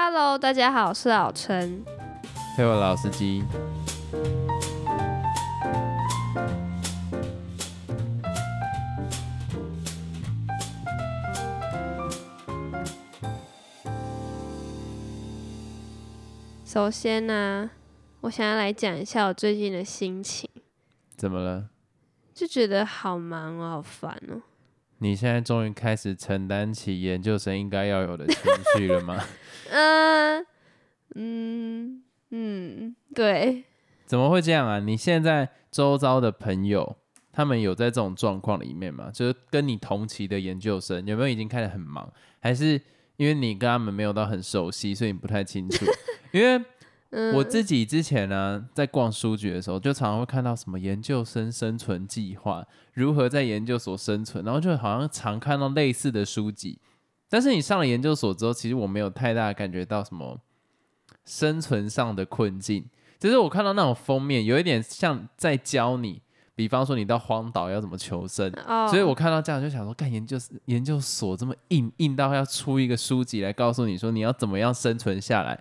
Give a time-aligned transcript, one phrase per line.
[0.00, 1.84] Hello，大家好，我是老陈。
[2.56, 3.42] 陪我老司机。
[16.64, 17.68] 首先呢，
[18.20, 20.48] 我想要来讲一下我最近的心情，
[21.16, 21.70] 怎么了？
[22.32, 24.40] 就觉得好忙哦，好烦哦。
[24.98, 28.36] 你现在终于开始承担起研究生应该要有的情
[28.76, 29.16] 绪了吗？
[29.70, 30.46] 嗯
[31.14, 33.64] 嗯嗯，对，
[34.06, 34.80] 怎么会这样啊？
[34.80, 36.96] 你现在周遭的朋友，
[37.32, 39.10] 他们有在这种状况里面吗？
[39.12, 42.12] 就是跟你同期的研究生，有没有已经开始很忙？
[42.40, 42.80] 还是
[43.16, 45.86] 因为你跟他们没有到很熟悉，所以你不太清楚？
[46.32, 46.62] 因为
[47.10, 52.62] 嗯，我自己之前呢，在逛书局的时候，就常常会看到什么研究生生存计划，
[52.92, 56.78] 如何在研究所生存，然后就好像常看到类似的书籍。
[57.30, 60.38] 但是你上了研究所之后，其实我没有太大感觉到什么
[61.24, 62.84] 生存上的困境，
[63.18, 66.20] 只是我看到那种封面，有一点像在教你，
[66.54, 68.52] 比方说你到荒岛要怎么求生。
[68.66, 75.58] 哦，所以我看到这样就想说，干研究研究所这么硬硬到要出一个书籍来告诉你说你要怎么样生存下来。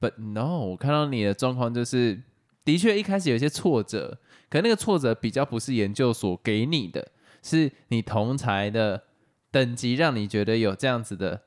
[0.00, 2.22] But no，我看到你的状况就是，
[2.64, 4.18] 的确一开始有一些挫折，
[4.50, 9.04] 可那个挫折比较不是研究所给你的，是你同才的
[9.50, 11.42] 等级让你觉得有这样子的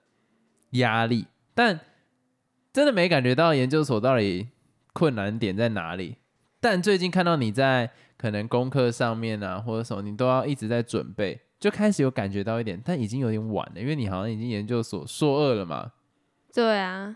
[0.72, 1.80] 压力，但
[2.74, 4.48] 真的没感觉到研究所到底
[4.94, 6.16] 困难点在哪里。
[6.60, 15.94] 但最近看到你在可能功课上面啊，或者什么，你都要一直在准备，就开始有感觉到一点，但已经有点晚了，因为你好像已经研究所硕二了嘛。
[16.54, 17.16] 对啊，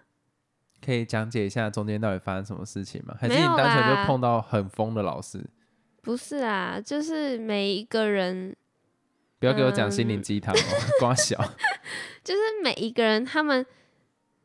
[0.84, 3.16] 可以讲解一下中间到底发生什么事情吗？
[3.20, 5.44] 还是你单纯就碰到很疯的老师？
[6.02, 8.56] 不是啊，就是每一个人，
[9.40, 10.60] 不要给我讲心嗯灵鸡汤哦，
[11.00, 11.38] 瓜小。
[12.24, 13.66] 就是每一个人他们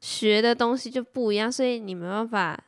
[0.00, 2.58] 学的东西就不一样，所以你没办法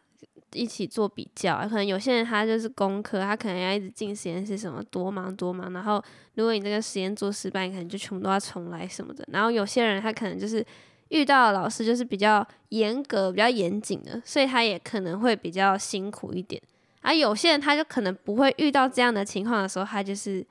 [0.52, 1.58] 一起做比较。
[1.68, 5.72] 可能有些人他就是工科，他可能要一直进实验室，什么多忙多忙。
[5.72, 6.02] 然后
[6.34, 9.24] 如果你这个实验做失败，你可能就全部都要重来什么的。
[9.32, 10.64] 然后有些人他可能就是
[11.10, 16.60] 遇到的老师就是比较严格、比较严谨的，所以他也可能会比较辛苦一点。
[17.02, 20.44] 而有些人他就可能不会遇到这样的情况的时候，他就是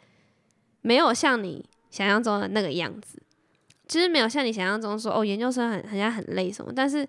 [0.81, 3.21] 没有像你想象中的那个样子。
[3.87, 7.07] 就是没有像你想象中说哦，研究生很很像很累什么，但是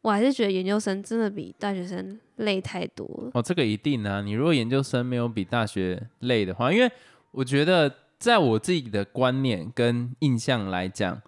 [0.00, 3.30] 我还是觉得研究生真的比大学生累太多了。
[3.34, 4.22] 哦，这个一定啊！
[4.22, 6.90] 你如果研究生没有比大学累的话，因为
[7.32, 11.20] 我觉得在我自己的观念跟印象来讲，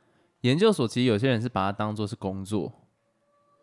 [0.43, 2.73] 研究所其实有些人是把它当做是工作，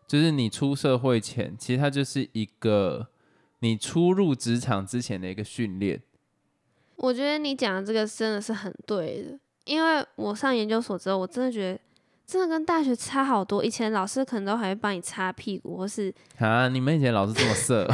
[0.07, 3.07] 就是你出社会前，其实它就是一个
[3.59, 6.01] 你初入职场之前的一个训练。
[6.95, 11.79] 我觉得你讲的这个真的是很对的，因为我上研究所之后，我真的觉得
[12.25, 13.63] 真的跟大学差好多。
[13.63, 17.87] 以前老师可能都还会帮你擦屁股，或是啊，你们以前老师这么色，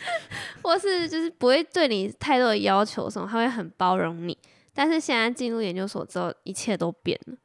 [0.62, 4.36] 或是就是不会对你太多的要求什么，他会很包容你。
[4.74, 7.36] 但是现在进入研究所之后，一切都变了，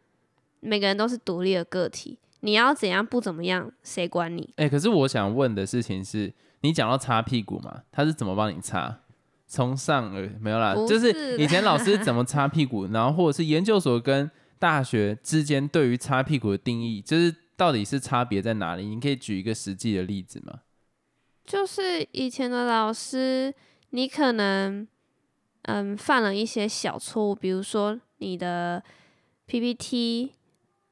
[0.59, 4.53] 每个人都是独立的个体，你要怎样不怎么样，谁管你？
[4.57, 8.99] 哎、可是我想问的事情是，你讲到擦屁股嘛，他是怎么帮你擦？
[9.49, 14.29] 从上而没有啦，不就是是以前老师怎么擦屁股， 然后或者是研究所跟
[14.59, 18.83] 大学之间对于擦屁股的定义，就是到底是差别在哪里？
[18.85, 20.59] 你可以举一个实际的例子吗？
[21.45, 23.53] 就是以前的老师，
[23.91, 24.85] 你可能
[25.61, 28.83] 嗯犯了一些小错误，比如说你的
[29.45, 30.33] PPT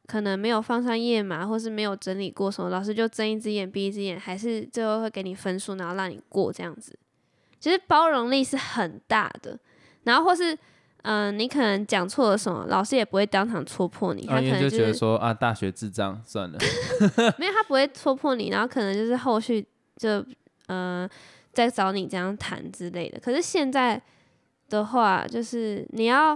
[0.07, 6.97] 可能没有放上页码，或是没有整理过什么，老师就睁一只眼闭一只眼，还是最后会给你分数，然后让你过这样子。
[7.59, 9.59] 其实包容力是很大的，
[10.03, 10.57] 然后或是
[11.07, 16.57] 嗯、你可能讲错了什么，老师也不会当场戳破你，他啊，可能就觉得说啊，大学智障算了，
[17.37, 19.63] 没有，他不会戳破你，然后可能就是后续
[19.97, 20.25] 就
[20.65, 21.07] 呃
[21.53, 23.19] 再找你这样谈之类的。
[23.19, 24.01] 可是现在
[24.67, 26.35] 的话，就是你要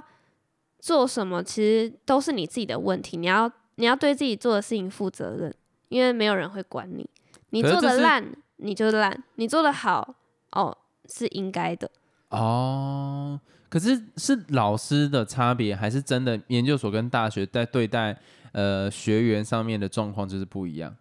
[0.77, 5.53] 做什么，其实都是你自己的问题，你要你要对自己做的事情负责任，
[5.87, 7.09] 因为没有人会管你。
[7.51, 8.23] 你做的烂，
[8.57, 10.15] 你就烂；你做的好，
[10.51, 10.77] 哦，
[11.07, 11.89] 是应该的。
[12.27, 13.39] 哦。
[13.69, 18.17] 可是是老师的差别，还是真的研究所跟大学在对待
[18.51, 20.93] 呃学员上面的状况就是不一样？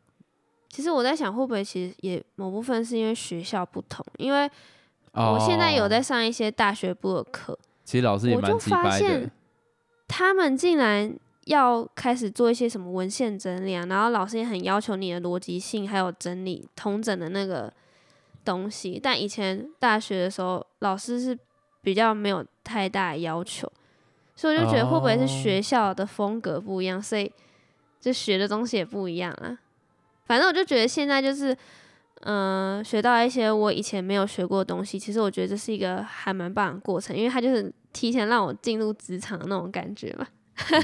[0.69, 4.49] 其实我在想，会不会其实也某部分是因为学校不同，因为
[5.12, 9.31] 我现在有哦在上一些大学部的课，其实老师也我就蛮鸡掰的发现。
[10.06, 11.14] 他们竟然
[11.49, 17.73] 要开始做一些什么文献整理啊，然后老师也很要求你的逻辑性，还有整理通整的那个
[18.45, 19.00] 东西。
[19.03, 21.37] 但以前大学的时候，老师是
[21.81, 23.67] 比较没有太大的要求，
[24.37, 27.33] 所以我就觉得会不会是哦学校的风格不一样，所以
[27.99, 29.59] 就学的东西也不一样啊。
[30.27, 31.56] 反正我就觉得现在就是，
[32.21, 34.99] 嗯、学到一些我以前没有学过的东西。
[34.99, 40.27] 其实我觉得这是一个还蛮棒的过程，因为它就是提前让我进入职场的那种感觉嘛。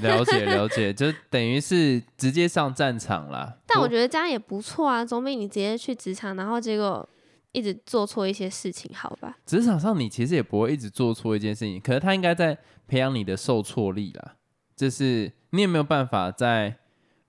[0.03, 3.59] 了解了解，就等于是直接上战场啦。
[3.67, 7.09] 但我觉得这样也不错啊，总比你直接去职场，然后结果
[7.53, 9.37] 一直做错一些事情好吧？
[9.47, 12.57] 职场上你其实也不会一直做错一件事情，可是他应该在
[12.87, 14.37] 培养你的受挫力啦。
[14.77, 16.77] 就是你有没有办法在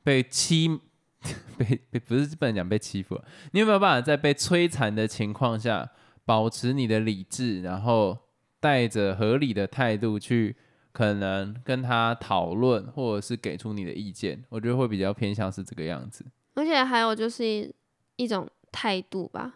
[0.03, 0.79] 被欺
[1.57, 3.19] 被被不是不能讲被欺负，
[3.51, 5.89] 你有没有办法在被摧残的情况下
[6.25, 8.17] 保持你的理智，然后
[8.59, 10.55] 带着合理的态度去
[10.95, 14.41] 可能跟他讨论，或者是给出你的意见？
[14.47, 16.23] 我觉得会比较偏向是这个样子。
[16.53, 17.73] 而且还有就是一
[18.15, 19.55] 一种态度吧，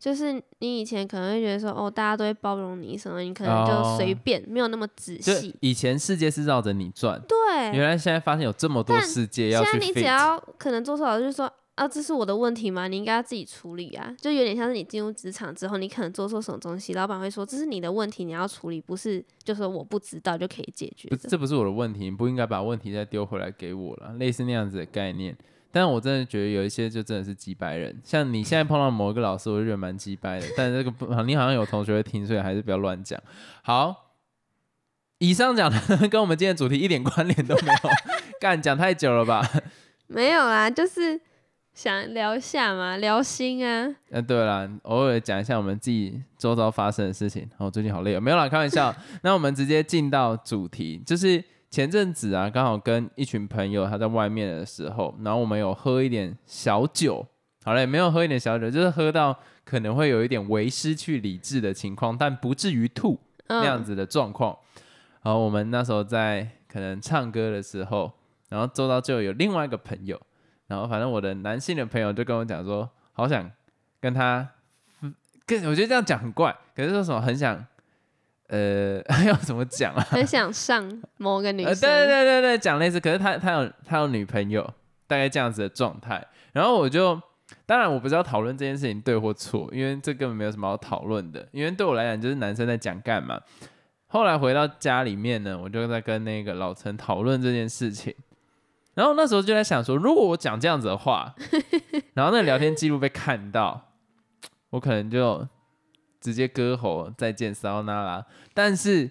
[0.00, 5.54] 就是你以前可能会觉得说，哦，大家都会包容你什么，你可能就随哦便，没有那么仔细。
[5.60, 10.02] 以前世界是绕着你转，对，原来现在发现有这么多世界要去现在你只。
[10.02, 12.86] 要可能做错了，就是说啊，这是我的问题吗？
[12.86, 14.14] 你应该要自己处理啊。
[14.20, 25.36] 就有点像是你进入职场之后，你可能做错什么东西，老板会说这是你的问题，你要处理，不是就说我不知道就可以解决不，这不是我的问题，你不应该把问题再丢回来给我了，类似那样子的概念。
[25.72, 30.46] 但我真的觉得有一些就真的是鸡掰人，像你现在碰到某一个老师，我就觉得蛮鸡掰的。
[30.56, 33.20] 但这个不，你好像有同学会听，所以还是不要乱讲。
[33.64, 34.12] 好，
[35.18, 35.76] 以上讲的
[36.08, 37.90] 跟我们今天的主题一点关联都没有，
[38.38, 39.44] 干讲太久了吧？
[40.06, 41.20] 没有啦，就是
[41.74, 43.92] 想聊一下嘛，聊心啊。
[44.10, 47.50] 嗯，对了，偶尔讲一下我们自己周遭发生的事情。
[47.58, 48.94] 哦，最近好累哦，没有啦，开玩笑。
[49.22, 57.26] 那我们直接进到主题，就是前阵子啊，刚好跟一群朋友他在外面的时候，然后我们有喝一点小酒。
[57.64, 63.18] 好嘞，没有喝一点小酒，就是喝到可能会有一点微失去理智的情况，但不至于吐
[63.48, 64.56] 那样嗯，子的状况。
[65.22, 68.12] 然后我们那时候在可能唱歌的时候，
[68.48, 70.20] 然后周遭就有另外一个朋友，
[70.66, 73.50] 然后反正我的男性的朋友就跟我讲说，好想
[74.00, 74.48] 跟他，
[75.02, 75.14] 嗯
[75.46, 77.64] 跟我觉得这样讲很怪，可是说什么很想，
[78.48, 80.00] 呃， 要怎么讲啊？
[80.02, 81.88] 很想上某个女呃，生。
[81.88, 84.62] 对对对对，讲类似，可是他他有他有女朋友，
[85.06, 86.26] 大概这样子的状态。
[86.52, 87.20] 然后我就，
[87.66, 91.46] 当然我不知道讨论这件事情对或错，因为这根本没有什么好讨论的。
[91.52, 93.40] 因为对我来讲，就是男生在讲干嘛。
[94.06, 98.14] 后来回到家里面呢，我就在跟那个老陈讨论这件事情。
[98.94, 101.34] 然后那时候就在想说，如果我讲这样子的话，
[102.14, 103.92] 然后那聊天记录被看到，
[104.70, 105.46] 我可能就
[106.20, 108.24] 直接割喉再见骚那拉。
[108.52, 109.10] 但是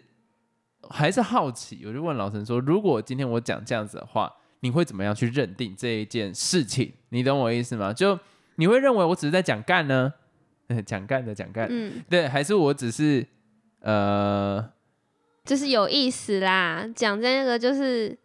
[0.90, 6.94] 还是好奇，我就问老陈说：“如果今天我讲这样子的话，你会怎么样去认定这一件事情？
[7.10, 7.94] 你懂我意思吗？
[7.94, 8.18] 就
[8.56, 10.14] 你会认为我只是在讲干呢？
[10.88, 13.28] 讲干的讲干，嗯，对，还是我只是
[13.82, 14.72] 呃，
[15.44, 16.88] 就是有意思啦。
[16.96, 18.18] 讲这个就是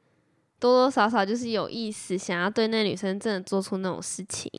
[0.61, 4.51] 多多少少就是有意思，想要对那女生真的做出那种事情。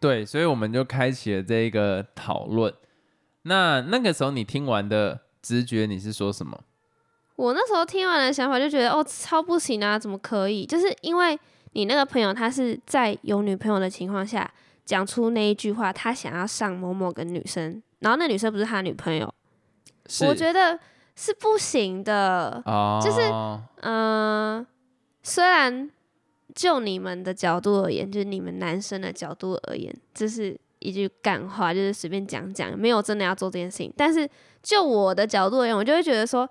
[0.00, 2.72] 对，所以我们就开启了这一个讨论。
[3.42, 6.60] 那那个时候你听完的直觉你是说什么？
[7.36, 10.66] 我那时候听完的想法就觉得，哦，超不行啊，怎么可以？
[10.66, 11.38] 就是因为
[11.72, 14.50] 你那个朋友他是在有女朋友的情况下
[14.84, 19.32] 讲出那一句话，他想要上某某个女生，然后那女生不是他女朋友，
[20.26, 20.78] 我觉得
[21.14, 22.60] 是不行的。
[22.66, 23.20] 哦，就是
[23.82, 24.66] 嗯、
[25.28, 25.90] 虽然
[26.54, 33.92] 就你们的角度而言，就是你们男生的角度而言，这是一句干话，就是随便讲讲，没有真的要做这件事情。
[33.94, 34.26] 但是
[34.62, 36.48] 就我的角度而言，我就会觉得说，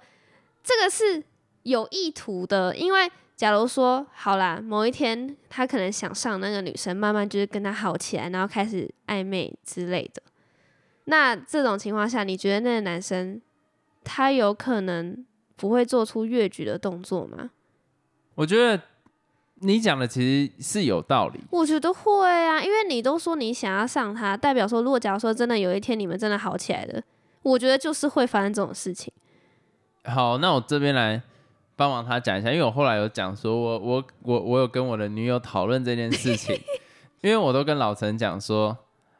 [0.63, 1.24] 这个是
[1.63, 10.22] 有意图的，因为假如说好啦，某一天他可能想上那个女生，慢慢就是跟她好起来，然后开始暧昧之类的。
[11.06, 13.42] 那这种情况下，你觉得那个男生
[14.04, 15.25] 他有可能
[15.56, 17.50] 不会做出越矩的动作吗？
[18.38, 18.79] 我觉得
[19.62, 21.39] 你讲的其实是有道理。
[21.50, 27.01] 我觉得会啊，因为你都说你想要上他，代表说如果假如说真的有一天你们真的好起来了，
[27.41, 29.12] 我觉得就是会发生这种事情。
[30.03, 31.20] 好，那我这边来
[31.75, 36.56] 帮忙他讲一下，因为我后来有讲说我我我我有跟我的女友讨论这件事情，
[37.22, 38.77] 因为我都跟老陈讲说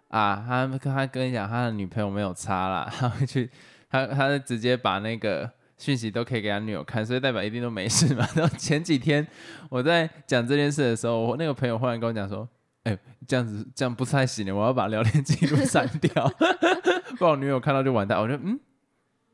[0.10, 3.50] 啊，他他跟你讲他的女朋友没有差啦，他会去
[3.90, 8.28] 他他直接把那个讯息都可以给他女友看，所以代表一定都没事嘛。
[8.36, 9.26] 然后前几天
[9.70, 12.48] 我在讲这件事的时候，我那个朋友忽然跟我讲说。
[12.84, 16.26] 哎、这样子这样不太行，我要把聊天记录删掉，
[17.20, 18.18] 不然我女友看到就完蛋。
[18.18, 18.58] 我就嗯，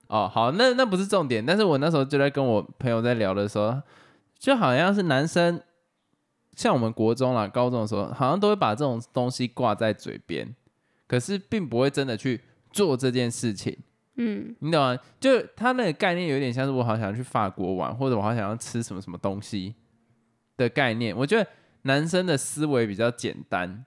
[0.07, 3.79] 哦，好，那那不是重点，但是我那时候就在跟我朋友在聊的时候，
[4.39, 5.61] 就好像是男生，
[6.55, 10.55] 像我们国中啦、高中的时候，好像都会把这种东西挂在嘴边，
[11.05, 13.77] 可是并不会真的去做这件事情，
[14.15, 14.97] 嗯，你懂吗？
[15.19, 19.73] 就他那个概念有点像是我好想要去法国玩，或者我好想要吃什么什么东西
[20.57, 21.15] 的概念。
[21.15, 21.49] 我觉得
[21.83, 23.83] 男生的思维比较简单，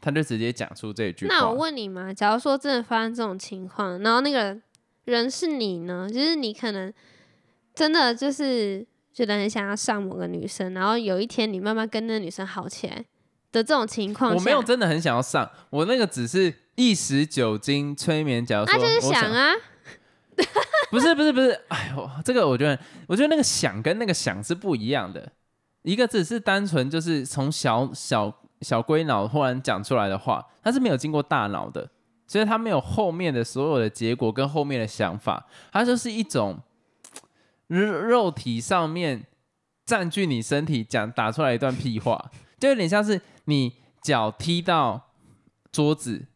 [0.00, 1.34] 他就直接讲出这句话。
[1.34, 4.56] 那我问你嘛，假如说真的发生这种情况，然后那个
[5.04, 6.08] 人是你呢？
[6.08, 6.92] 就是你可能
[7.74, 13.04] 真的就是觉得很想要上某个女生，然后有一天你慢慢跟那个女生好起来
[13.50, 19.52] 的这种情况，我没有真的很想要上，我那个只是一时酒精催眠，假如说那就是我想啊，
[20.90, 25.30] 不是不是不是，哎呦，这个我觉得，我觉得那个想跟那个想是不一样的，
[25.82, 31.88] 一个只是单纯就是从小小小龟脑忽然讲出来的话，它是没有经过大脑的，
[32.26, 36.58] 所以它没有后面的所有的结果跟后面的想法，它就是一种
[37.68, 39.24] 肉肉体上面
[39.86, 45.10] 占据你身体讲打出来一段屁话，就有点像是你脚踢到
[45.70, 46.26] 桌子。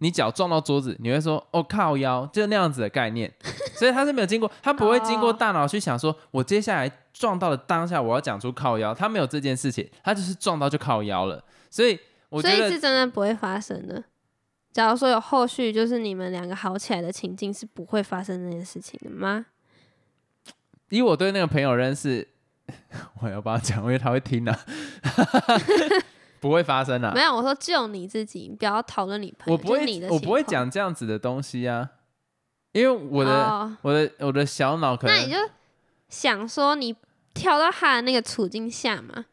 [0.00, 3.32] 你脚撞到桌子，你会说“哦靠腰”，就那样子的概念，
[3.74, 14.02] 所以他是没有经过， 他不会经过哦大脑去想说，我接下来撞到的当下，我要讲出靠腰，他没有这件事情，他就是撞到就靠腰了，所以我觉得所以是真的不会发生的。
[14.72, 19.46] 假如说有后续，就是你们两个好起来的情境，是不会发生这件事情的吗？
[20.90, 22.26] 以我对那个朋友认识，
[23.20, 24.56] 我要帮他讲，因为他会听的、
[26.40, 27.12] 不会发生啊。
[27.14, 31.90] 没，有，我说就你自己，你不要讨论你朋友，我不会你的，我不会讲这样子的东西啊，
[32.72, 33.76] 因为我的、哦。
[33.82, 35.36] 我的我的小脑可能那你就
[36.08, 36.96] 想说，你
[37.34, 39.26] 跳到他的那个处境下嘛？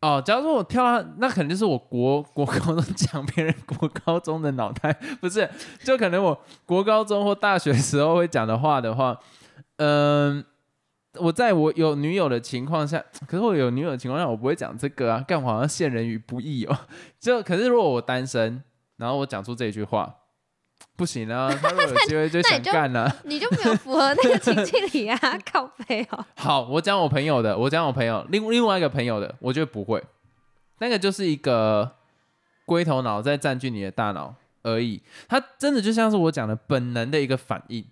[0.00, 5.46] 哦，假如说我跳到，那可能就是我国国高中讲别人国高中的脑袋，不是，
[5.84, 9.18] 就可能我国高中或大学时候会讲的话的话，
[9.76, 10.42] 嗯、
[11.18, 16.78] 我在我有女友的情况下， 可是我有女友的情况下，我不会讲这个啊，干嘛好像陷人于不义哦。
[17.18, 18.62] 就可是如果我单身，
[18.96, 20.14] 然后我讲出这句话，
[20.94, 23.12] 不行啊，他如果有机会就想干啊。
[23.24, 25.18] 你就没有符合那个情境里啊，
[25.50, 26.24] 靠背哦。
[26.36, 30.02] 好，我讲我朋友的，我讲我朋友另另外一个朋友的，我觉得不会，
[30.78, 31.96] 那个就是一个
[32.66, 37.84] 龟头脑在占据你的大脑而已，它真的就像是我讲的本能的一个反应。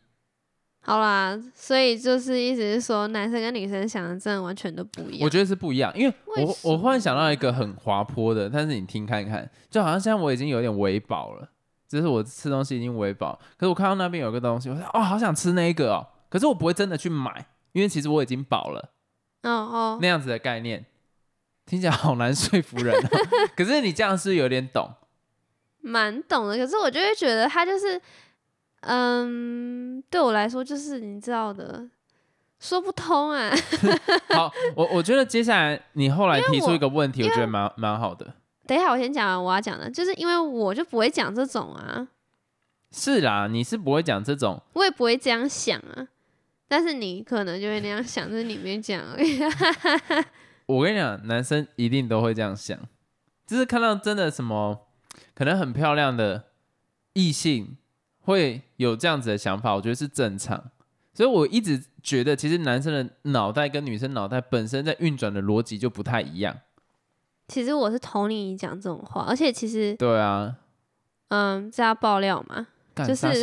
[0.88, 5.20] 好啦，所以就是意思是说，男生跟女生想的真的完全都不一样。
[5.20, 11.46] 我觉得是不一样，因为我我忽然想到一个很滑坡的，但是你听看看，就好像现在我已经有点微饱了，
[11.86, 18.92] 就是我吃东西已经微饱，可是我看到那边有个东西，我说哦，好想吃那一个哦，可是我不会真的去买，因为其实我已经饱了。
[19.42, 20.86] 哦哦，那样子的概念，
[21.66, 23.08] 听起来好难说服人哦。
[23.54, 24.90] 可是你这样是是有点懂，
[25.80, 26.56] 蛮懂的。
[26.56, 28.00] 可是我就会觉得他就是，
[28.80, 31.88] 嗯，对我来说就是你知道的，
[32.60, 33.50] 说不通啊。
[34.30, 38.34] 好，我我觉得接下来你后来提出一个问题，我觉得蛮蛮好的。
[38.66, 42.06] 等一下，我先讲完我要讲的，就是因为我就不会讲这种啊，
[42.92, 46.08] 是啦，你是不会讲这种，我也不会这样想啊。
[46.68, 49.40] 但是你可能就会那样想，就是你没讲而已。
[50.66, 52.78] 我跟你讲，男生一定都会这样想，
[53.46, 54.86] 就是看到真的什么
[55.34, 56.44] 可能很漂亮的
[57.14, 57.78] 异性
[58.28, 60.70] 会有这样子的想法，我觉得是正常。
[61.14, 66.56] 所以我一直觉得，其实男生的脑袋跟女生脑袋本身在运转的逻辑就不太一样。
[67.48, 70.56] 其实我是同理你讲这种话，而且其实，对啊，
[71.28, 73.42] 嗯，这要爆料嘛，干就是。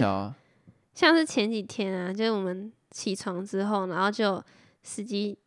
[0.93, 4.41] 像是前几天啊，就是我们起床之后，然后就
[4.81, 5.37] 司机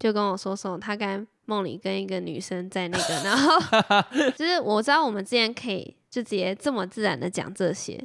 [0.00, 3.52] 就跟我说说，他刚才梦里跟一个女生在那个，然后
[4.34, 8.04] 就是我知道我们之前可以就直接这么自然的讲这些，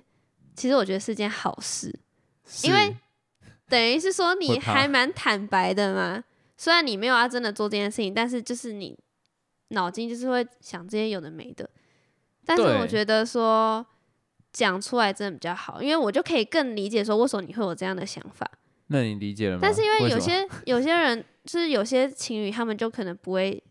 [0.56, 1.94] 其实我觉得是件好事，
[2.64, 2.96] 因为
[3.68, 6.24] 等于是说你还蛮坦白的嘛。
[6.58, 8.98] 虽然你没有要真的做这件事情，但是就是你
[9.70, 11.70] 脑筋就是会想这些有的没的。
[12.46, 13.86] 但是我觉得说
[14.54, 18.50] 讲出来真的比较好，因为我就可以更理解说为什么你会有这样的想法。
[18.88, 19.60] 那你理解了吗？
[19.62, 23.62] 但是因为有些有些人就是有些情侣，他们就可能不会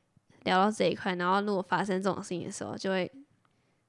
[0.43, 3.11] 聊到这一块，然后如果发生这种事情的时候，就会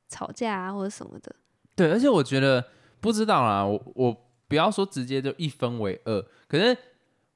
[0.08, 1.36] 吵架啊或者什么的。
[1.76, 2.66] 对，而且我觉得
[3.06, 6.76] 不知道啦，我我不要说直接就一分为二，可是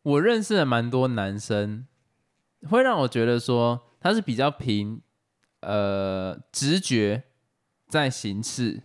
[0.01, 1.85] 我认识了蛮多男生，
[2.67, 4.99] 会让我觉得说他是比较凭
[5.59, 7.25] 呃直觉
[7.87, 8.81] 在行事，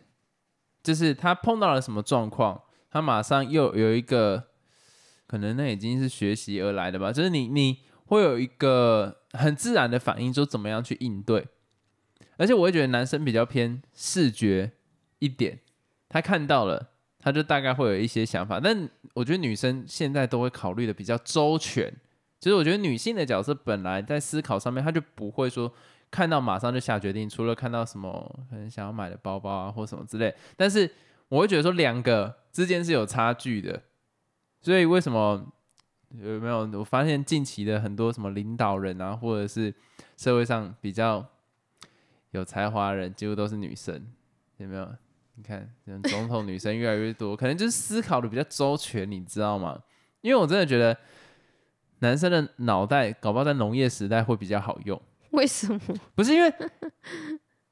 [0.83, 4.49] 就是他碰到了什么状况，他马上又有一个
[5.27, 11.49] 可能那已经是学习而来的吧，就是你你会有一个很自然的反应，说怎么样去应对。
[12.37, 14.73] 而且我会觉得男生比较偏视觉
[15.21, 15.61] 一点，
[16.09, 18.61] 他看到了，他就大概会有一些想法。
[18.61, 21.93] 但我觉得女生现在都会考虑的比较周全，
[22.41, 25.73] 其实我觉得女性的角色本来在思考上面，她就不会说
[26.11, 30.35] 看到马上就下决定，除了看到什么可能想要买的包包啊或什么之类。
[30.57, 30.91] 但是
[31.29, 33.83] 我会觉得说两个之间是有差距的，
[34.61, 35.53] 所以为什么
[36.11, 36.69] 有没有？
[36.79, 39.75] 我发现近期的很多什么领导人啊，或者是
[40.17, 41.27] 社会上比较
[42.31, 44.07] 有才华的人几乎都是女生，
[44.59, 44.89] 有没有？
[45.37, 45.69] 你看，
[46.05, 49.81] 总统女生越来越多，可能就是思考的比较周全，你知道吗？
[50.21, 50.97] 因为我真的觉得
[51.99, 55.01] 男生的脑袋搞不好在农业时代会比较好用。
[55.33, 55.81] 为什么？
[56.15, 56.53] 不是因为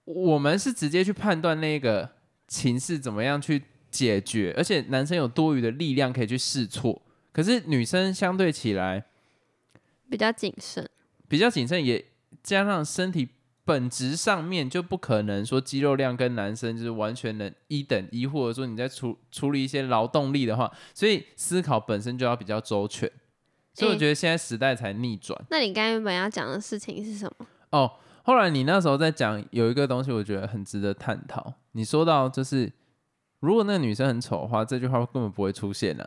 [0.05, 2.09] 我们是直接去判断那个
[2.49, 7.01] 情势怎么样去解决，而且男生有多余的力量可以去试错，
[7.31, 9.05] 可是女生相对起来
[10.11, 10.89] 比较谨慎，
[11.29, 12.05] 比较谨慎，也
[12.43, 13.29] 加上身体
[13.65, 23.11] 本质上面就不可能说肌肉量跟男生就是完全能一等一，或者说你在处处理一些劳动力的话，所以思考本身就要比较周全，
[23.75, 25.41] 所以我觉得现在时代才逆转。
[25.51, 27.47] 那你刚才原本要讲的事情是什么？
[27.71, 27.93] 哦，
[28.25, 31.55] 后来你那时候在讲有一个东西，我觉得很值得探讨。
[31.73, 32.73] 你说到就是，
[33.41, 36.05] 如果那个女生很丑的话，这句话根本不会出现呢、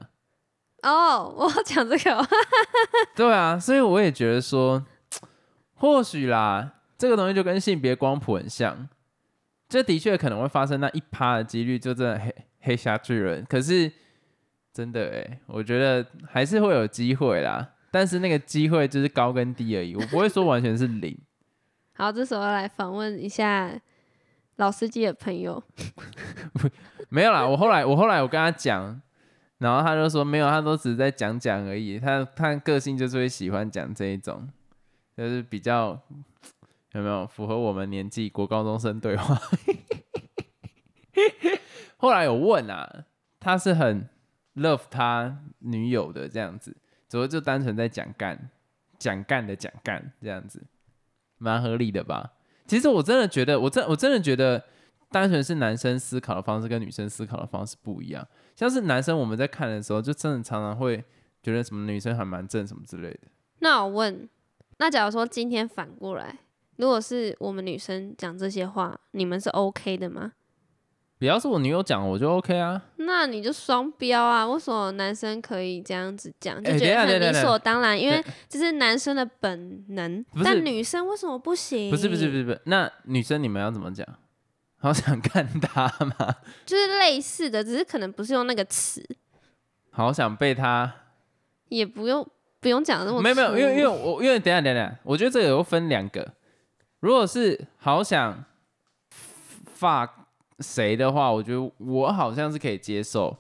[0.83, 2.27] 哦，我讲这个哦，
[3.15, 4.85] 对啊，所以我也觉得说，
[5.73, 8.87] 或许啦，这个东西就跟性别光谱很像，
[9.67, 13.45] 这的确可能会发生那一趴的几率，就真的黑黑瞎巨人。
[13.49, 13.91] 可是
[14.73, 21.17] 真的哎，我觉得还是会有机会啦，但是那个机会就是高跟低而已，我不会说完全是零。
[21.97, 23.71] 好，这时候来访问一下
[24.57, 25.63] 老司机的朋友。
[27.09, 29.01] 没有啦，我后来我后来我跟他讲，
[29.59, 31.97] 然后他就说没有，他都只是在讲讲而已。
[31.99, 34.49] 他他个性就是会喜欢讲这一种，
[35.15, 35.97] 就是比较
[36.95, 39.39] 有没有符合我们年纪国高中生对话。
[41.97, 43.05] 后来有问啊，
[43.39, 44.09] 他是很
[44.55, 46.71] love 他女友的这样子，
[47.07, 48.49] 只不过就单纯在讲干，
[48.97, 50.65] 讲干的讲干这样子，
[51.37, 52.33] 蛮合理的吧？
[52.65, 54.63] 其实我真的觉得，我真我真的觉得。
[55.11, 58.27] 单纯是男生思考的方式跟女生思考的方式不一样。
[58.53, 61.01] 像是男生我们在看的时候，就真的常常会
[61.41, 63.19] 觉得什么女生还蛮正什么之类的。
[63.59, 64.27] 那我问，
[64.79, 66.39] 那假如说今天反过来，
[66.77, 70.33] 如果是我们女生讲这些话，你们是 OK 的吗？
[71.17, 72.79] 只要是我女友讲，我就 OK 啊。
[72.97, 74.45] 那你就双标啊！
[74.45, 77.99] 为什么男生可以这样子讲，就哎觉得很理所当然？
[77.99, 81.89] 因为这是男生的本能但女生为什么不行？
[81.89, 84.05] 不是不是不是不是，那女生你们要怎么讲？
[84.77, 86.35] 好想看他吗？
[86.65, 89.01] 就是类似的，只是可能不是用那个词，
[89.89, 90.93] 好想被他？
[91.69, 92.27] 也不用
[92.59, 96.33] 不用讲那么没有没有，因为因为我因为等下等一下，我觉得这个有分两个。
[97.05, 98.43] 如果是好想
[99.75, 100.11] 发
[100.59, 103.37] 谁的话，我觉得我好像是可以接受，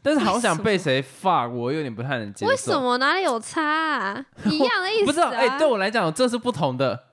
[0.00, 2.50] 但是好想被谁发，我有点不太能接受。
[2.52, 4.24] 为什么哪里有差啊？
[4.44, 5.06] 一样的意思、啊。
[5.06, 7.06] 不知道，哎、对我来讲，这是不同的。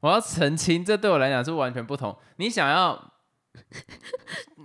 [0.00, 2.14] 我要澄清，这对我来讲是完全不同。
[2.36, 3.02] 你想要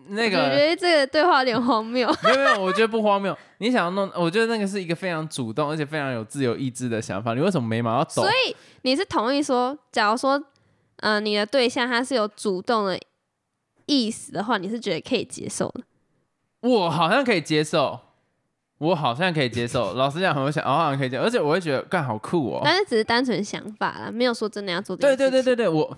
[0.09, 2.13] 那个我觉得这个对话有点荒谬。
[2.21, 3.33] 没有没有，我觉得不荒谬。
[3.59, 7.33] 你想要弄，我觉得那个是一个非常主动而且非常有自由意志的想法。
[7.33, 8.29] 你为什么眉毛要抖所？
[8.29, 10.41] 以你是同意说，假如说，
[10.97, 12.99] 呃，你的对象他是有主动的
[13.85, 15.81] 意思的话，你是觉得可以接受的？
[16.61, 17.99] 我好像可以接受，
[18.79, 19.93] 我好像可以接受。
[19.93, 22.61] 老实讲，我想，我好像可以接受，而且我会觉得，干好酷哦。
[22.63, 25.15] 但是只是单纯想法啦，没有说真的要做这对。
[25.15, 25.97] 对对对对，我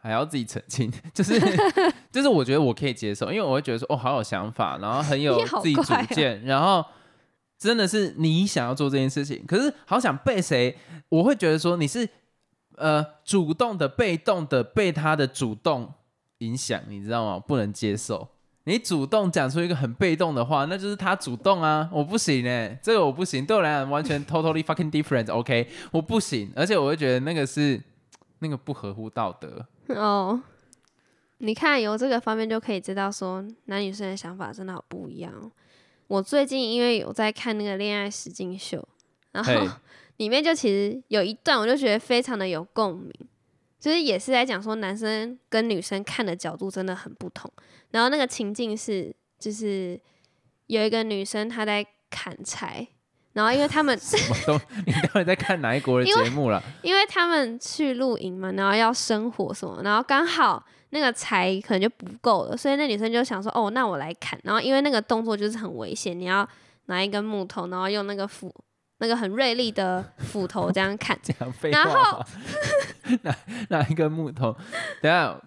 [0.00, 1.40] 还要自己澄清，就是
[2.12, 6.84] 就是我觉得我可以接受，因为我会觉得说哦，好有想法，然后很 有自己主见，然后
[7.58, 10.76] 真的是你想要做这件事情，可是好想被谁，
[11.08, 12.06] 我会觉得说你是
[12.76, 15.92] 呃主动的、被动的被他的主动
[16.38, 17.38] 影响，你知道吗？
[17.38, 18.28] 不能接受。
[18.66, 27.78] 你主动讲出一个很被动的话，那就是他主动啊，我不行哎、这个我不行，对我来讲完全 totally fucking different，OK，、我不行，而且我会觉得那个是
[28.38, 29.66] 那个不合乎道德。
[29.88, 30.40] 哦，
[31.38, 35.50] 你看由这个方面就可以知道说男女生的想法真的好不一样哦。
[36.06, 38.82] 我最近因为有在看那个恋爱实境秀，
[39.32, 39.74] 然嘿后
[40.16, 43.12] 里面就其实有一段我就觉得非常的有共鸣，
[43.80, 47.50] 就是也是在讲说男生跟女生看的角度真的很不同。
[47.90, 50.00] 然后那个情境是就是
[50.66, 52.86] 有一个女生她在砍柴，
[53.32, 56.62] 然后因为他们 什么都， 你到底在看哪一国的节目了？
[56.82, 64.38] 因为他们去露营嘛，然后要生火什么，然后刚好那个柴可能就不够了，所以那女生就想说，哦，那我来砍。
[64.44, 66.48] 然后因为那个动作就是很危险，你要
[66.86, 68.54] 拿一根木头，然后用那个斧，
[68.98, 71.18] 那个很锐利的斧头这样砍。
[71.22, 72.26] 讲废然话吗？
[73.22, 73.36] 拿
[73.68, 74.52] 拿一根木头，
[75.02, 75.40] 等一下，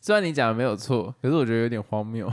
[0.00, 2.32] 虽然你讲的没有错，可是我觉得有点荒谬。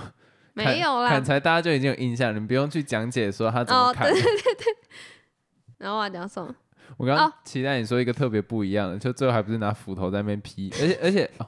[0.54, 4.12] 没有啦砍，柴大家就已经有印象，你不用去讲解说他怎么哦，砍。
[4.12, 4.78] 对对对对。
[5.78, 6.54] 然后我要讲什么？
[6.98, 11.48] 我刚刚哦期待你说一个特别不一样的，就最后还不是拿斧头在那边劈，而且而且哦，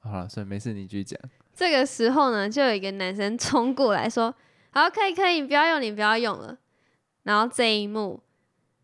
[0.00, 1.20] 好了，算了没事，你继续讲。
[1.54, 4.34] 这个时候呢，就有一个男生冲过来说
[4.72, 6.56] ：“好，可以可以，你不要用，你不要用了。”
[7.22, 8.20] 然后这一幕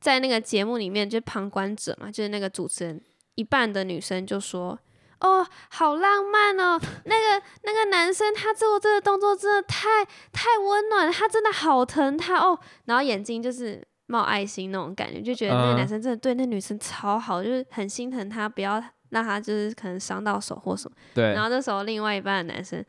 [0.06, 3.00] 在那个节目里面，就旁观者嘛，就是那个主持人，
[3.34, 4.78] 一半的女生就说
[5.18, 20.96] ：“哦，好浪漫哦，那个那个男生他做这个动作真的太太温暖了，他真的好疼他哦，然后眼睛就是冒爱心那种感觉，就觉得那个嗯男生真的对那女生超好，就是很心疼她，不要让她就是可能伤到手或什么。
[21.14, 22.80] 对然，后这时候另外一半的男生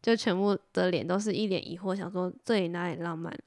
[0.00, 3.40] 就全部的脸都是一脸疑惑，想说这里哪里浪漫了？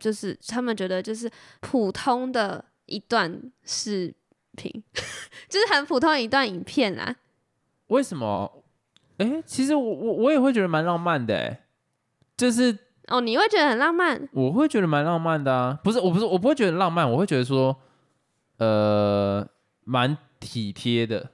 [0.00, 4.12] 就是他们觉得就是普通的一段视
[4.56, 4.82] 频，
[5.48, 7.14] 就是很普通的一段影片啦。
[7.88, 8.64] 为什么？
[9.18, 11.62] 哎、其实我我我也会觉得蛮浪漫的，哎，
[12.36, 12.76] 就是
[13.08, 14.26] 哦，你会觉得很浪漫？
[14.32, 17.76] 我会觉得蛮浪漫的啊，不是，我不是，我不会觉得浪漫，我会觉得说，
[18.56, 19.46] 呃，
[19.84, 21.30] 蛮体贴的。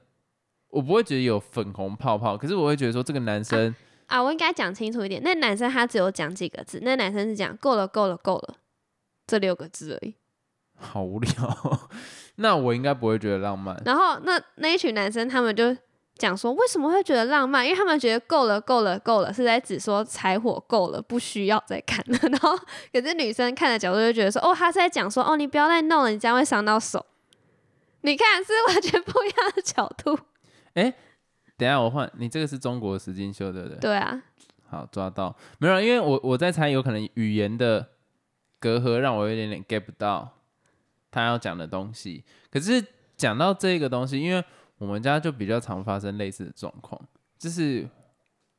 [0.70, 3.76] 我不会觉得有粉红泡泡，可是我会觉得说这个男生，啊，
[4.22, 5.20] 我应该讲清楚一点。
[5.22, 8.54] 那男生他只有讲几个字，那男生是讲够了，够了，够了，
[9.26, 10.14] 这六个字而已。
[10.78, 11.88] 好无聊。
[12.36, 13.80] 那我应该不会觉得浪漫。
[13.84, 15.74] 然后那那一群男生他们就
[16.16, 17.64] 讲说，为什么会觉得浪漫？
[17.64, 22.18] 因为他们觉得够了，够了，够了，是在指说柴火够了，不需要再看了。
[22.28, 22.56] 然后
[22.92, 27.04] 可是女生看的角度就觉得说，哦，他是在讲说，哦，你不要再弄了，你这样会伤到手。
[28.02, 30.18] 你看是完全不一样的角度。
[31.56, 33.78] 等下我换，你这个是中国实境秀对不对？
[33.78, 34.22] 对啊，
[34.68, 37.88] 好抓到，没有啊，因为我我在猜，有可能语言的
[38.58, 40.30] 隔阂让我有一点点 get 不到
[41.10, 42.24] 他要讲的东西。
[42.50, 42.84] 可是
[43.16, 44.44] 讲到这个东西，因为
[44.78, 47.00] 我们家就比较常发生类似的状况，
[47.38, 47.88] 就是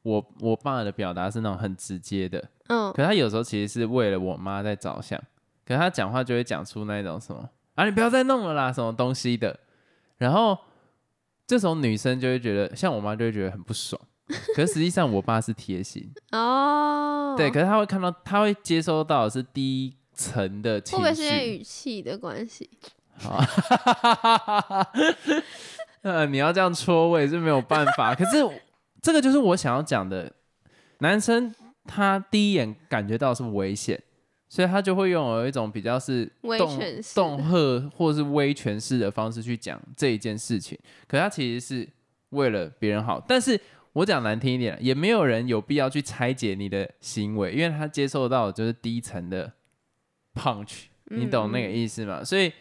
[0.02, 5.22] 我我爸的表达是那种很直接的，嗯，可他有时候其实是为了我妈在着想，
[5.66, 9.60] 可他讲话就会讲出那种什么啊，你不要再弄了啦，什么东西的，
[10.18, 10.58] 然后
[11.48, 14.00] 这时候女生就会觉得，像我妈就会觉得很不爽，
[14.54, 21.54] 可是实际上我爸是贴心，哦，对，可是他会看到，他会接收到的是第一层的会情不会是因。
[21.54, 22.70] 语气的关系？
[23.20, 23.42] 好，
[26.02, 28.14] 呃，你要这样戳我也是没有办法。
[28.16, 28.46] 可是
[29.02, 30.32] 这个就是我想要讲的，
[31.00, 31.54] 男生
[31.86, 34.04] 他第一眼感觉到是危险，
[34.50, 40.78] 所以他就会用有一种比较是威动权式恫吓或是威权式的方式去讲这一件事情。
[41.08, 41.88] 可他其实是
[42.30, 43.60] 为了别人好，但是
[43.94, 49.52] 我讲难听一点，也没有人有必要去拆解你的行为，因为他接受到的就是低层的
[50.34, 52.24] punch，你懂那个嗯意思吗？
[52.24, 52.52] 所以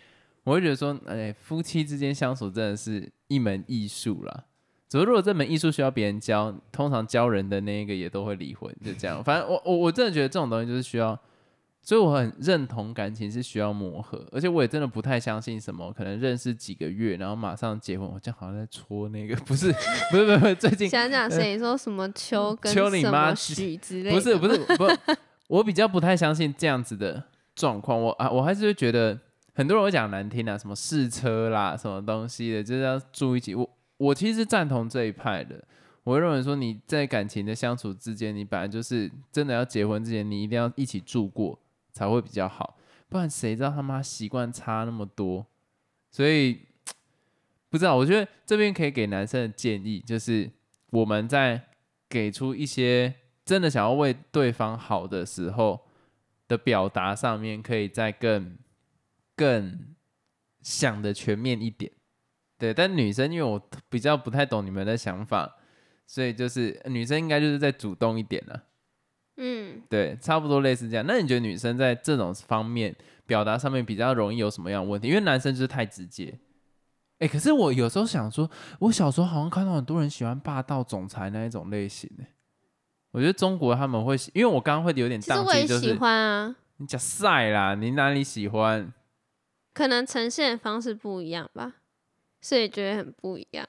[0.44, 4.44] 我会觉得说，哎，夫妻之间相处真的是一门艺术啦。
[4.88, 9.22] 只不过如果这门艺术需要别人教，通常教人的那一个也都会离婚，就这样。
[9.22, 11.18] 反正我我我真的觉得这种东西就是需要，
[11.87, 18.05] 所以我很认同感情是需要磨合，而且我也真的不太相信什么可能认识几个月然后马上结婚。
[18.05, 19.72] 我这样好像在戳那个，不是
[20.11, 24.16] 不是不是不是，最近想讲谁说什么秋跟秋你什么妈许之类的？
[24.16, 25.14] 不是不是不，
[25.46, 27.22] 我比较不太相信这样子的
[27.55, 28.03] 状况。
[28.03, 29.16] 我啊，我还是会觉得
[29.55, 33.55] 很多人会讲难听啊，什么试车啦，什么东西的，就是要住一起。
[33.55, 35.62] 我我其实是赞同这一派的。
[36.03, 41.57] 我会认为说你在感情的相处之间，你本来就是真的要结婚之前，你一定要一起住过
[41.96, 42.76] 才会比较好，
[43.09, 45.46] 不然谁知道他妈习惯差那么多？
[46.11, 46.66] 所以
[47.70, 50.50] 不知道，我觉得这边可以给男生的建议就是，
[50.90, 51.68] 我们在
[52.06, 53.14] 给出一些
[53.46, 55.87] 真的想要为对方好的时候
[56.46, 58.59] 的表达上面，可以再更
[59.35, 59.94] 更
[60.61, 61.90] 想的全面一点。
[62.59, 65.56] 对，但女生因为我比较不太懂你们的想法，
[66.06, 68.64] 所以就是女生应该就是再主动一点了。
[69.37, 71.05] 嗯，对，差不多类似这样。
[71.07, 72.94] 那你觉得女生在这种方面
[73.27, 75.09] 表达上面比较容易有什么样的问题？
[75.09, 76.38] 因为男生就是太直接。
[77.18, 82.25] 哎、可是我有时候想说，我小时候好像看到很多人喜欢霸道总裁那一种类型的。
[83.12, 88.92] 我觉得中国他们会喜，因为我刚刚会有点其实宕机，就我也喜欢啊，你讲晒啦，你哪里喜欢？
[89.72, 91.77] 可能呈现的方式不一样吧，
[92.40, 93.66] 所以觉得很不一样。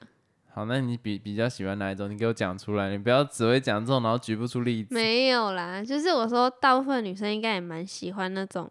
[0.58, 2.10] 好，那你比比较喜欢哪一种？
[2.10, 4.92] 你给我讲出来，你不要只会讲这种，然后举不出例子。
[4.92, 8.68] 没有啦，就是我说大部分女生应该也蛮喜欢那种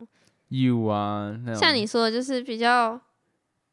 [0.50, 3.00] ，you 啊，那种像你说的，就是比较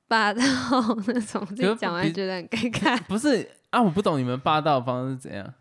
[0.07, 0.41] 霸道
[1.09, 3.83] 那种，自己讲完觉得很尴尬，不是啊？
[3.83, 5.53] 我不懂你们霸道方式是怎样。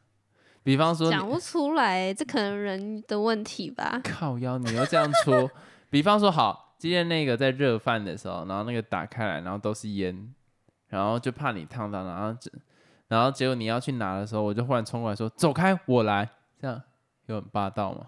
[0.62, 4.00] 比方说，讲不出来，这可能人的问题吧。
[4.04, 5.50] 靠腰，你要这样戳。
[5.90, 10.32] 比方说，好，今天那个在热饭的时候，然后那个打开来，然后都是烟，
[10.94, 12.52] 然后就怕你烫到，然后这，
[13.08, 16.30] 然后结果你要去拿的时候，我就忽然冲过来说：“走开，我来。”
[16.62, 16.82] 这样
[17.26, 18.08] 有很霸道吗？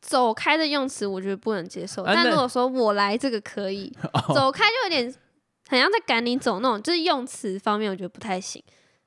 [0.00, 3.92] 走开的用词我觉得不能接受，但如果说我来这个可以，
[4.34, 5.14] 走开就有点
[5.68, 8.62] 很像在赶你走那种，就是用词方面我觉得不太行，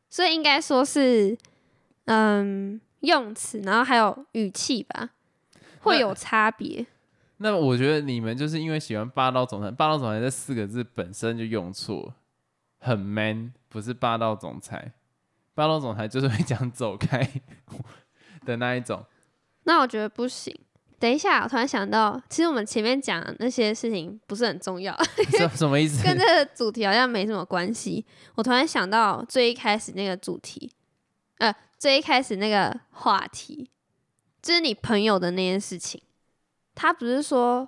[0.10, 1.38] 所以应该说是
[2.06, 5.12] 嗯用词，然后还有语气吧，
[5.82, 6.86] 会有差别。
[7.38, 12.13] 那我觉得你们就是因为喜欢霸道总裁，霸道总裁这四个字本身就用错，
[12.80, 14.94] 很 man，不是霸道总裁。
[15.54, 17.30] 霸道总裁就是会讲走开
[18.46, 19.06] 的那一种。
[19.63, 20.58] 那我觉得不行。
[20.98, 24.94] 等一下，我突然想到，其实我们前面讲的那些事情不是很重要，
[25.38, 26.04] 什什么意思？
[26.04, 28.06] 跟这个主题好像没什么关系。
[28.36, 30.70] 我突然想到最一开始那个主题，
[31.38, 33.70] 呃，最一开始那个话题，
[34.42, 36.02] 就是你朋友的那件事情。
[36.76, 37.68] 他不是说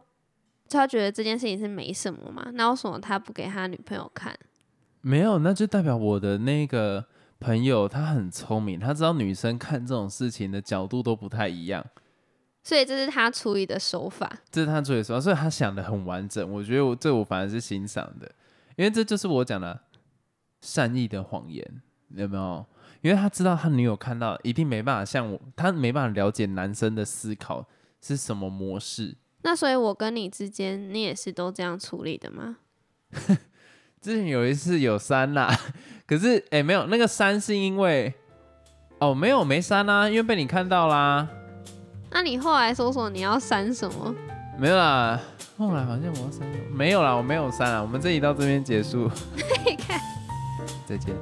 [0.69, 2.49] 他觉得这件事情是没什么吗？
[2.53, 4.37] 那为什么他不给他女朋友看？
[5.01, 7.05] 没有，那就代表我的那个
[7.39, 11.85] 朋友他很聪明，他知道女生看这种事情的角度都不太一样。
[12.63, 16.51] 所以这是他处理的手法，这是他处理手法，所以他想的很完整。
[16.51, 18.31] 我觉得我这我反而是欣赏的，
[18.75, 19.81] 因为这就是我讲的
[20.61, 22.63] 善意的谎言，有没有？
[23.01, 27.67] 因为他知道他女友看到一定没办法像我，他没办法了解男生的思考
[27.99, 29.17] 是什么模式。
[29.41, 32.57] 那所以我跟你之间，你也是都这样处理的吗？
[34.01, 35.55] 之前有一次有删啦，
[36.07, 38.11] 可是哎没有，那个删是因为
[38.99, 41.27] 哦没有没删啊，因为被你看到啦。
[42.09, 44.15] 那你后来说说你要删什么？
[44.57, 45.19] 没有啦，
[45.57, 46.41] 后来好像我要删，
[46.73, 47.79] 没有啦，我没有删啦。
[47.79, 49.07] 我们这里到这边结束，
[49.87, 49.99] 看，
[50.87, 51.15] 再见。